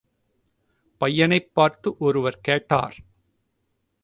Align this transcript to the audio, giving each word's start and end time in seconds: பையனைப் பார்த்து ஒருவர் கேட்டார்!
பையனைப் 1.01 1.51
பார்த்து 1.53 1.95
ஒருவர் 1.97 2.39
கேட்டார்! 2.41 2.97